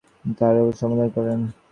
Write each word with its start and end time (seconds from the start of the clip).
রাজকন্যা 0.03 0.35
তাঁহার 0.37 0.55
আর 0.57 0.65
কোন 0.65 0.73
সন্ধান 0.81 1.09
পাইলেন 1.13 1.39
না। 1.41 1.49